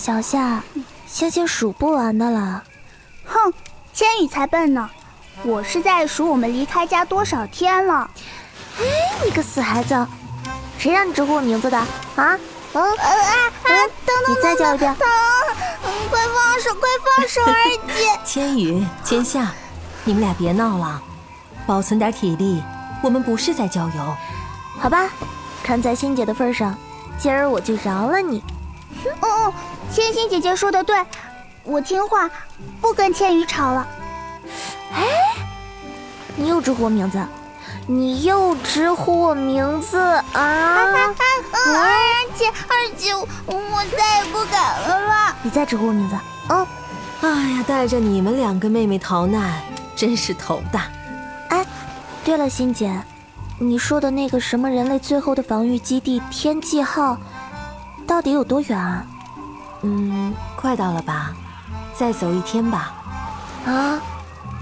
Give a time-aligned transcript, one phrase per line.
[0.00, 0.62] 小夏，
[1.06, 2.64] 星星数不完的了。
[3.26, 3.52] 哼，
[3.92, 4.88] 千羽才笨呢，
[5.42, 8.10] 我是在数我们离开家多少天了。
[8.78, 8.84] 哎，
[9.22, 10.06] 你个死孩子，
[10.78, 11.76] 谁让你直呼我名字的？
[11.76, 11.86] 啊？
[12.16, 12.82] 嗯？
[12.96, 13.08] 啊
[13.62, 13.68] 啊！
[14.06, 14.90] 等等，你再叫一遍。
[14.96, 15.06] 疼！
[16.08, 16.74] 快放手！
[16.74, 17.54] 快放手，二
[17.94, 18.20] 姐。
[18.24, 19.52] 千羽、千夏，
[20.04, 21.02] 你们俩别闹了，
[21.66, 22.62] 保存点体力。
[23.02, 24.16] 我们不是在郊游，
[24.78, 25.10] 好吧？
[25.62, 26.74] 看在欣姐的份上，
[27.18, 28.42] 今儿我就饶了你。
[29.20, 29.54] 哦哦，
[29.92, 31.04] 千欣姐姐说的对，
[31.64, 32.30] 我听话，
[32.80, 33.86] 不跟千羽吵了。
[34.94, 35.04] 哎，
[36.36, 37.20] 你又直呼我名字，
[37.86, 40.24] 你又直呼我名字啊！
[40.32, 41.14] 二
[42.36, 45.36] 姐，二姐，我再也不敢了啦！
[45.42, 46.16] 你再直呼我名字，
[46.48, 46.66] 嗯。
[47.22, 49.60] 哎呀，带着你们两个妹妹逃难，
[49.96, 50.86] 真是头大。
[51.48, 51.66] 哎，
[52.24, 53.02] 对了，欣姐，
[53.58, 57.18] 你说的那个什么人类最后的防御基地天际号。
[58.06, 59.04] 到底有多远啊？
[59.82, 61.32] 嗯，快到了吧，
[61.94, 62.92] 再走一天吧。
[63.66, 64.00] 啊，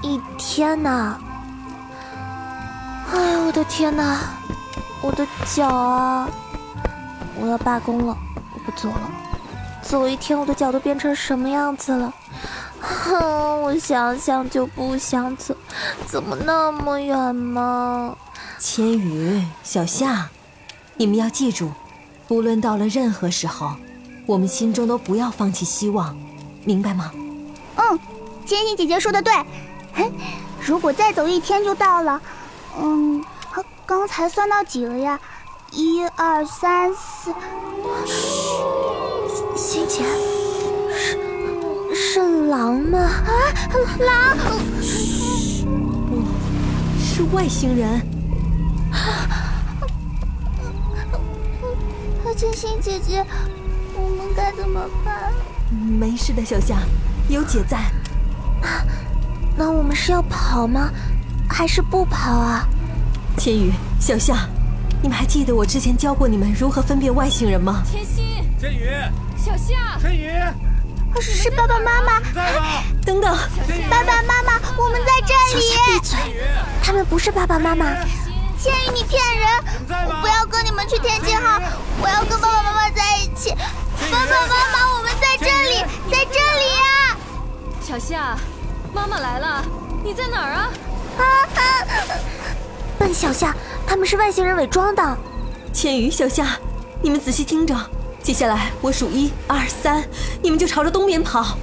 [0.03, 1.19] 一天呐！
[3.13, 4.19] 哎呀，我的天呐，
[5.03, 6.29] 我的脚啊！
[7.41, 8.17] 我要罢工了，
[8.55, 9.11] 我不走了。
[9.83, 12.13] 走一天，我的脚都变成什么样子了？
[12.81, 15.57] 哼， 我想想就不想走，
[16.07, 18.17] 怎么那么远吗？
[18.59, 20.29] 千羽、小夏，
[20.97, 21.73] 你们要记住。
[22.29, 23.75] 无论到了任何时候，
[24.29, 26.15] 我们心中都不要放弃希望，
[26.62, 27.11] 明白吗？
[27.77, 27.98] 嗯，
[28.45, 29.33] 千欣姐姐说的对。
[30.61, 32.21] 如果再走一天就到了，
[32.79, 33.25] 嗯，
[33.87, 35.19] 刚才算到几了呀？
[35.73, 37.33] 一二三四。
[38.05, 40.05] 嘘，欣姐，
[40.95, 41.17] 是
[41.95, 42.99] 是狼吗？
[42.99, 43.33] 啊，
[43.99, 44.37] 狼！
[44.83, 48.06] 嘘，不是外星人。
[52.37, 53.27] 千欣姐姐，
[54.38, 55.32] 该怎么办？
[55.69, 56.76] 没事的，小夏，
[57.28, 57.76] 有姐在。
[58.62, 58.69] 那
[59.56, 60.91] 那我们是要跑吗？
[61.50, 62.65] 还是不跑啊？
[63.37, 64.48] 千羽、小夏，
[65.03, 67.82] 你们还记得我之前教过你们如何分辨外星人吗？
[67.84, 68.88] 千心、千羽、
[69.37, 70.31] 小夏、千羽，
[71.21, 72.21] 是爸爸妈妈。
[72.32, 72.84] 在吗？
[73.04, 73.37] 等等，
[73.91, 75.66] 爸爸妈妈，我们在这里。
[75.66, 76.19] 小夏闭嘴，
[76.81, 77.87] 他们不是爸爸妈妈。
[78.56, 80.06] 千羽，你骗人！
[80.06, 81.60] 我不要跟你们去天际号，
[82.00, 83.53] 我要跟爸爸妈妈在一起。
[84.11, 85.81] 爸爸妈妈，我们在这里，
[86.11, 87.17] 在这里呀！
[87.83, 88.37] 小夏，
[88.93, 89.63] 妈妈来了，
[90.03, 90.71] 你在哪儿啊？
[91.19, 91.25] 啊！
[92.99, 93.55] 笨小夏，
[93.87, 95.19] 他们是外星人伪装的。
[95.75, 96.59] 千羽、小夏，
[97.03, 97.75] 你们仔细听着，
[98.23, 100.03] 接下来我数一二三，
[100.43, 101.59] 你们就朝着东边跑。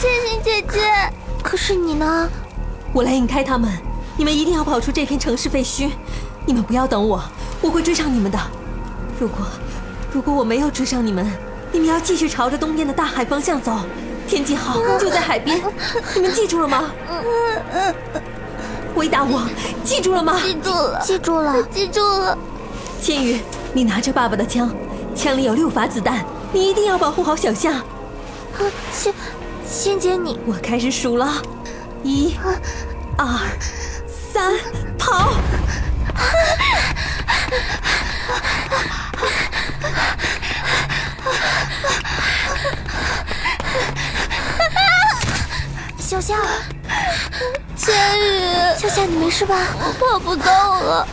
[0.00, 2.28] 千寻姐姐，可是你呢？
[2.92, 3.70] 我来引开他们，
[4.16, 5.90] 你们一定要跑出这片城市废墟。
[6.46, 7.22] 你们不要等我，
[7.60, 8.38] 我会追上你们的。
[9.18, 9.44] 如果，
[10.12, 11.30] 如果我没有追上你们，
[11.72, 13.78] 你们要继续朝着东边的大海方向走。
[14.26, 15.58] 天际号就在海边，
[16.14, 16.90] 你们记住了吗？
[18.94, 19.48] 回答我，
[19.82, 20.38] 记住了吗？
[20.42, 22.38] 记住了，记住了，记住了。
[23.00, 23.40] 千羽，
[23.72, 24.70] 你拿着爸爸的枪，
[25.14, 27.72] 枪里有六发子弹，你一定要保护好小夏。
[27.72, 27.84] 啊，
[28.92, 29.14] 仙
[29.66, 31.40] 仙姐，你我开始数了，
[32.02, 32.36] 一、
[33.16, 33.26] 二、
[34.30, 34.52] 三，
[34.98, 35.32] 跑！
[45.98, 46.34] 小夏，
[47.76, 48.40] 千羽，
[48.78, 49.56] 小夏，你没事吧？
[49.78, 51.06] 我跑不动了。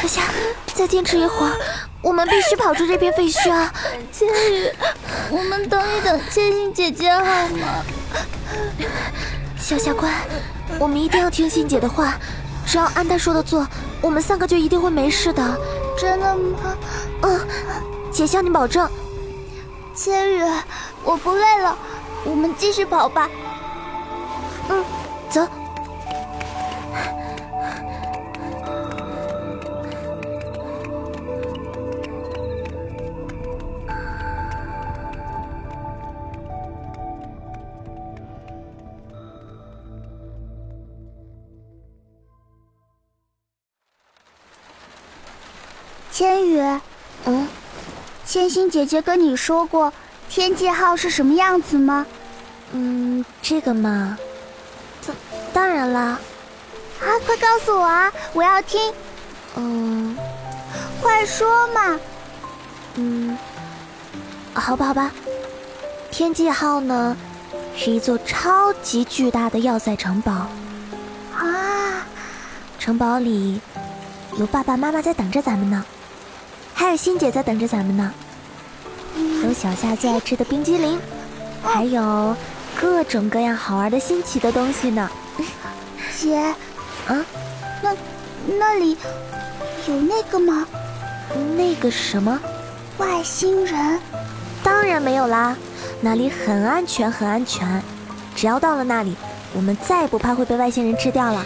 [0.00, 0.22] 小夏，
[0.74, 1.52] 再坚持一会儿，
[2.00, 3.72] 我们必须跑出这片废墟啊！
[4.12, 4.70] 千羽，
[5.30, 7.82] 我们等一等千欣姐姐好吗？
[9.58, 10.08] 小夏乖，
[10.78, 12.16] 我们一定要听欣姐的话。
[12.64, 13.66] 只要按她说的做，
[14.00, 15.58] 我们三个就一定会没事的。
[15.98, 16.76] 真的吗？
[17.22, 17.40] 嗯，
[18.16, 18.90] 姐向你保证。
[19.94, 20.42] 千羽，
[21.04, 21.76] 我不累了，
[22.24, 23.28] 我们继续跑吧。
[24.70, 24.82] 嗯，
[25.28, 25.46] 走。
[46.10, 46.58] 千羽，
[47.26, 47.46] 嗯，
[48.26, 49.92] 千星姐姐跟你说过
[50.28, 52.04] 天际号是什么样子吗？
[52.72, 54.18] 嗯，这个嘛，
[55.06, 55.16] 当
[55.52, 56.18] 当然啦。
[57.00, 58.92] 啊，快告诉我啊，我要听。
[59.54, 60.16] 嗯，
[61.00, 62.00] 快说嘛。
[62.96, 63.38] 嗯，
[64.52, 65.12] 好吧，好吧。
[66.10, 67.16] 天际号呢，
[67.76, 70.32] 是一座超级巨大的要塞城堡。
[71.32, 72.04] 啊，
[72.80, 73.60] 城堡里
[74.36, 75.84] 有爸爸妈妈在等着咱们呢。
[76.78, 78.12] 还有欣姐在等着咱们呢，
[79.42, 81.00] 有小夏最爱吃的冰激凌，
[81.62, 82.36] 还有
[82.78, 85.10] 各种各样好玩的新奇的东西呢。
[86.18, 86.36] 姐，
[87.06, 87.24] 啊，
[87.82, 87.96] 那
[88.58, 88.94] 那里
[89.88, 90.68] 有那个吗？
[91.56, 92.38] 那个什么？
[92.98, 93.98] 外星人？
[94.62, 95.56] 当然没有啦，
[96.02, 97.82] 那里很安全，很安全。
[98.34, 99.16] 只要到了那里，
[99.54, 101.38] 我们再也不怕会被外星人吃掉了。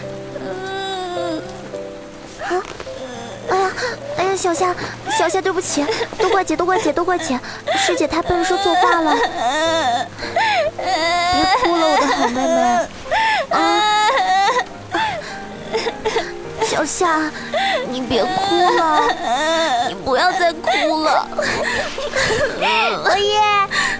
[2.42, 2.50] 啊！
[2.50, 2.62] 哎呀，
[3.50, 3.72] 哎呀，
[4.40, 4.74] 小夏，
[5.18, 5.84] 小夏，对不起，
[6.18, 7.38] 都怪姐，都怪姐，都怪姐，
[7.76, 9.14] 师姐太笨，说错话了。
[10.78, 12.88] 别哭了，我的好妹妹。
[13.50, 13.60] 啊！
[16.62, 17.30] 小夏，
[17.90, 19.02] 你别哭了，
[19.88, 21.28] 你不要再哭了。
[23.04, 23.38] 哦耶！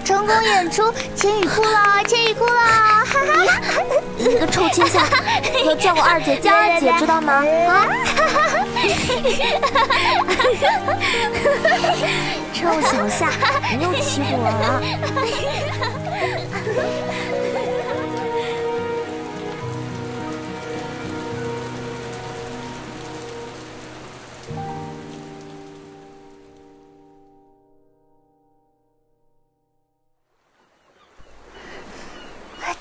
[0.03, 3.19] 成功演出，千羽哭了，千羽哭了，哈哈！
[4.17, 5.03] 你个臭青夏，
[5.63, 7.45] 要叫我二姐，叫二姐，知道吗？
[7.67, 7.85] 啊！
[12.53, 13.29] 臭小夏，
[13.77, 14.81] 你又欺负我了！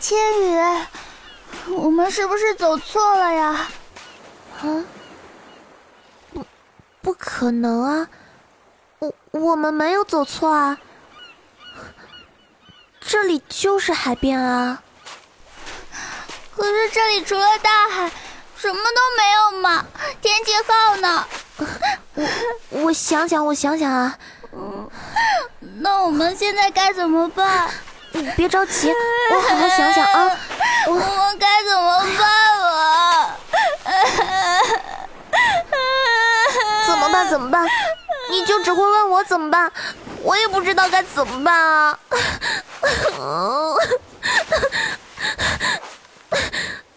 [0.00, 0.58] 千羽，
[1.76, 3.68] 我们是不是走错了呀？
[4.62, 4.84] 啊？
[7.02, 8.08] 不，可能啊！
[8.98, 10.76] 我我们没有走错啊，
[13.00, 14.82] 这里就是海边啊。
[16.54, 18.10] 可是这里除了大海，
[18.56, 19.84] 什么都没有嘛？
[20.20, 21.26] 天气号呢？
[22.14, 24.18] 我我想想，我想想啊。
[24.52, 24.90] 嗯，
[25.80, 27.70] 那我们现在该怎么办？
[28.12, 28.92] 你别着急，
[29.32, 30.36] 我好好想想啊。
[30.86, 33.29] 我们该怎么办啊？
[37.30, 37.64] 怎么办？
[38.28, 39.70] 你就只会问我怎么办，
[40.22, 41.96] 我也不知道该怎么办啊。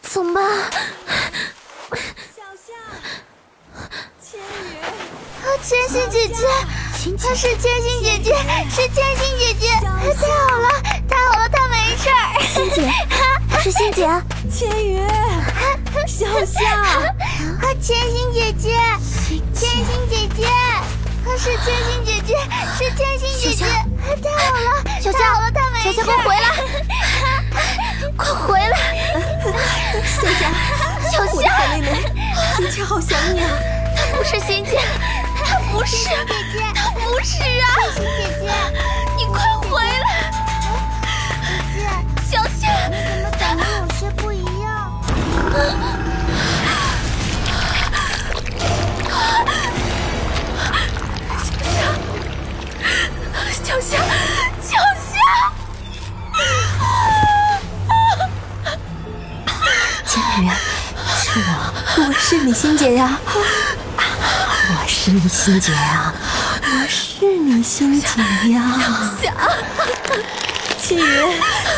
[0.02, 0.44] 怎么办？
[2.36, 2.74] 小夏，
[4.20, 4.82] 千羽，
[5.44, 6.48] 啊，千玺姐姐，
[7.16, 8.36] 她是千玺姐姐，
[8.72, 10.68] 是千玺姐姐，太好了，
[11.08, 12.42] 太好了，她没事儿。
[12.42, 12.92] 欣姐，
[13.62, 14.10] 是欣姐，
[14.52, 15.00] 千羽，
[16.08, 17.06] 小夏，啊，
[17.80, 18.80] 千玺姐姐，
[21.38, 22.38] 是千心姐姐，
[22.78, 23.66] 是千心姐姐，
[24.22, 25.92] 太好了，小夏，太好了，她没事。
[25.94, 26.48] 小夏，快回来，
[28.16, 28.78] 快回来，
[30.06, 30.42] 小夏，
[31.12, 31.94] 小我的海妹妹，
[32.56, 33.50] 心姐好想你啊。
[33.96, 34.80] 她不是心姐，
[35.44, 36.14] 她不是，姐
[36.54, 37.44] 姐，她不是啊，
[37.96, 38.44] 千玺姐姐，
[39.18, 40.32] 你快回来，
[41.74, 42.88] 姐姐，小夏。
[42.90, 44.72] 你怎么长得有些不一样？
[62.54, 66.14] 你欣姐呀，我是你欣姐呀，
[66.62, 68.08] 我是你欣姐
[68.52, 68.62] 呀。
[69.20, 69.34] 夏，
[70.80, 71.02] 千羽，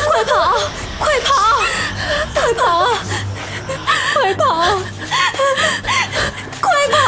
[0.06, 0.52] 快跑，
[0.98, 1.32] 快跑，
[2.34, 2.86] 快跑，
[4.12, 4.44] 快跑，
[6.60, 7.00] 快跑！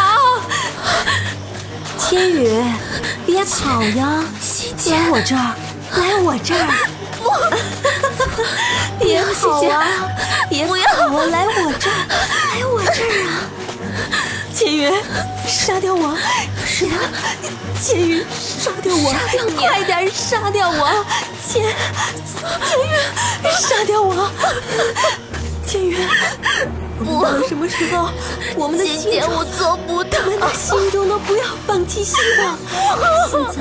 [1.98, 2.48] 千羽，
[3.26, 4.24] 别跑呀，
[4.86, 5.52] 来我这儿，
[5.92, 6.64] 来我这儿。
[8.98, 9.86] 别跑啊！
[10.48, 10.80] 别跑啊！
[11.30, 13.28] 来我这儿，来我这儿啊！
[14.58, 14.92] 千云，
[15.46, 16.18] 杀掉我！
[16.66, 16.92] 是的，
[17.80, 19.12] 千云，杀掉我！
[19.12, 19.54] 杀掉你！
[19.54, 21.04] 快点杀掉我！
[21.48, 21.62] 千，
[22.66, 22.90] 千云，
[23.52, 24.28] 杀掉我！
[25.64, 25.96] 千云，
[27.06, 28.10] 我们到什么时候，
[28.56, 30.30] 我们的心姐，中，我做不到我。
[30.30, 32.58] 们的心中都不要放弃希望。
[33.30, 33.54] 现在，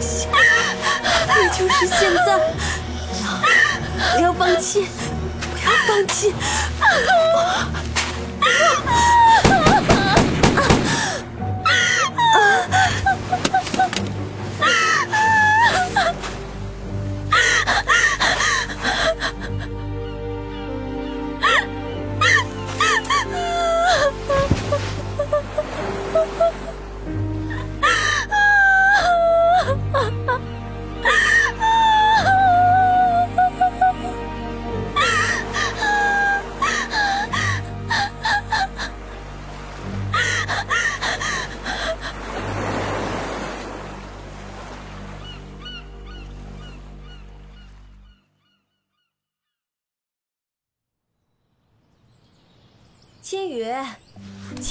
[0.00, 2.28] 现在，也就是现在，
[4.16, 4.88] 不要放弃，
[5.52, 6.34] 不要放弃。
[9.06, 9.35] 千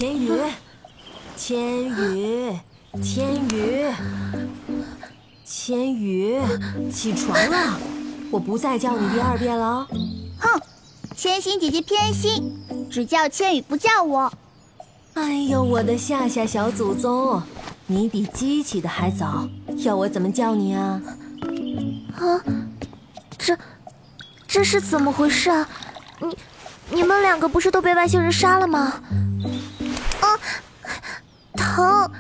[0.06, 0.30] 千羽，
[1.36, 2.54] 千羽，
[3.02, 3.92] 千羽，
[5.44, 6.40] 千羽，
[6.92, 7.80] 起床了，
[8.30, 9.88] 我不再叫你第二遍了哦。
[10.38, 10.62] 哼，
[11.16, 12.56] 千心姐姐偏心，
[12.88, 14.32] 只叫千羽不叫我。
[15.16, 17.42] 哎呦，我的夏夏小祖宗，
[17.88, 21.02] 你比鸡起的还早，要我怎么叫你啊？
[22.18, 22.44] 啊，
[23.40, 23.58] 这
[24.48, 25.68] 这是怎么回事啊？
[26.20, 26.38] 你
[26.92, 29.02] 你们两个不是都被外星人杀了吗？
[30.36, 30.40] 啊，
[31.56, 32.12] 疼！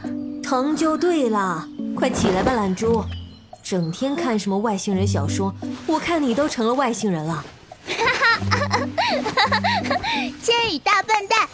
[0.42, 3.04] 疼就对了，快起来吧，懒猪！
[3.64, 5.54] 整天看什么外星人小说，
[5.88, 7.44] 我看你都成了外星人了。
[10.42, 11.48] 千羽大笨蛋！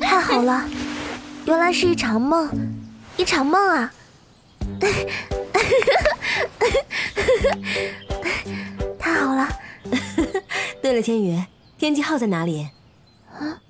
[0.00, 0.64] 太好了，
[1.46, 2.48] 原来是一场梦，
[3.16, 3.92] 一场梦啊！
[8.98, 9.48] 太好了。
[10.82, 11.42] 对了，千羽，
[11.76, 12.68] 天机号在哪里？
[13.32, 13.60] 啊，